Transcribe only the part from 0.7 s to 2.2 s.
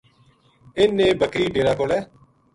اِنھ نے بکری ڈیرا کولے